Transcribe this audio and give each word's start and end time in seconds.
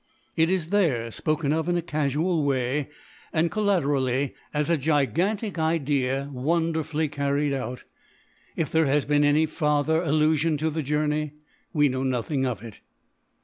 It 0.35 0.49
is 0.49 0.69
there 0.69 1.11
spoken 1.11 1.53
of 1.53 1.69
in 1.69 1.77
a 1.77 1.81
casual 1.83 2.43
way, 2.43 2.89
and 3.31 3.51
collaterally, 3.51 4.33
as 4.51 4.67
"a 4.67 4.75
gigantic 4.75 5.59
idea 5.59 6.27
wonderfully 6.33 7.07
carried 7.07 7.53
out." 7.53 7.83
If 8.55 8.71
there 8.71 8.87
has 8.87 9.05
been 9.05 9.23
any 9.23 9.45
farther 9.45 10.01
allusion 10.01 10.57
to 10.57 10.71
the 10.71 10.81
journey, 10.81 11.33
we 11.71 11.87
know 11.87 12.01
nothing 12.01 12.47
of 12.47 12.63
it. 12.63 12.79